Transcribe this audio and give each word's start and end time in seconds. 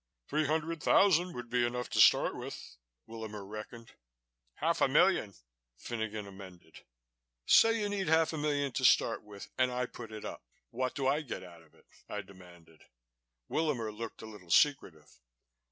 "Three 0.27 0.47
hundred 0.47 0.81
thousand 0.81 1.33
would 1.35 1.47
be 1.51 1.63
enough 1.63 1.87
to 1.91 1.99
start 1.99 2.35
with," 2.35 2.75
Willamer 3.07 3.45
reckoned. 3.47 3.91
"Half 4.55 4.81
a 4.81 4.87
million," 4.87 5.35
Finogan 5.77 6.25
amended. 6.25 6.81
"Say 7.45 7.79
you 7.79 7.87
need 7.87 8.07
half 8.07 8.33
a 8.33 8.37
million 8.39 8.71
to 8.71 8.83
start 8.83 9.23
with 9.23 9.49
and 9.59 9.71
I 9.71 9.85
put 9.85 10.11
it 10.11 10.25
up, 10.25 10.43
what 10.71 10.95
do 10.95 11.05
I 11.07 11.21
get 11.21 11.43
out 11.43 11.61
of 11.61 11.75
it?" 11.75 11.85
I 12.09 12.21
demanded. 12.21 12.85
Willamer 13.47 13.91
looked 13.95 14.23
a 14.23 14.25
little 14.25 14.49
secretive. 14.49 15.19